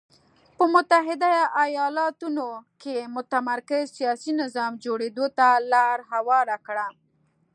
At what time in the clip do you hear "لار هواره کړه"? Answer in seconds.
5.71-6.87